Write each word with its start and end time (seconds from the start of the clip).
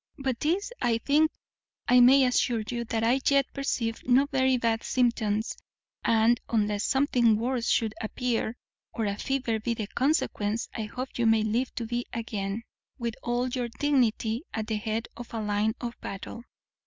But 0.17 0.39
this 0.39 0.71
I 0.81 0.97
think 0.97 1.29
I 1.87 1.99
may 1.99 2.25
assure 2.25 2.63
you, 2.67 2.85
that 2.85 3.03
I 3.03 3.21
yet 3.29 3.45
perceive 3.53 4.01
no 4.03 4.25
very 4.31 4.57
bad 4.57 4.81
symptoms, 4.81 5.55
and, 6.03 6.41
unless 6.49 6.85
something 6.85 7.37
worse 7.37 7.69
should 7.69 7.93
appear, 8.01 8.57
or 8.93 9.05
a 9.05 9.15
fever 9.15 9.59
be 9.59 9.75
the 9.75 9.85
consequence, 9.85 10.67
I 10.73 10.85
hope 10.85 11.19
you 11.19 11.27
may 11.27 11.43
live 11.43 11.75
to 11.75 11.85
be 11.85 12.07
again, 12.13 12.63
with 12.97 13.13
all 13.21 13.47
your 13.47 13.67
dignity, 13.77 14.41
at 14.55 14.65
the 14.65 14.77
head 14.77 15.07
of 15.15 15.31
a 15.35 15.39
line 15.39 15.75
of 15.79 16.01
battle." 16.01 16.45